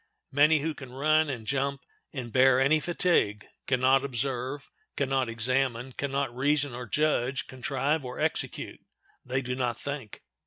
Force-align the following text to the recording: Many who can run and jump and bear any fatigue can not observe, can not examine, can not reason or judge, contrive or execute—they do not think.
Many 0.31 0.61
who 0.61 0.73
can 0.73 0.91
run 0.91 1.29
and 1.29 1.45
jump 1.45 1.81
and 2.11 2.33
bear 2.33 2.59
any 2.59 2.79
fatigue 2.79 3.45
can 3.67 3.79
not 3.81 4.03
observe, 4.03 4.67
can 4.97 5.09
not 5.09 5.29
examine, 5.29 5.91
can 5.91 6.11
not 6.11 6.35
reason 6.35 6.73
or 6.73 6.87
judge, 6.87 7.45
contrive 7.45 8.03
or 8.03 8.19
execute—they 8.19 9.43
do 9.43 9.53
not 9.53 9.79
think. 9.79 10.23